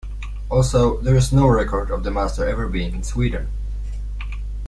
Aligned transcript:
Also, 0.49 0.99
there 1.01 1.15
is 1.15 1.31
no 1.31 1.47
record 1.47 1.91
of 1.91 2.03
the 2.03 2.09
Master 2.09 2.43
ever 2.47 2.67
being 2.67 2.95
in 2.95 3.03
Sweden. 3.03 3.49